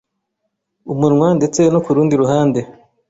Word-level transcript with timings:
umunwa 0.93 1.27
ndetse 1.37 1.61
no 1.73 1.79
kurundi 1.85 2.13
ruhande 2.21 2.59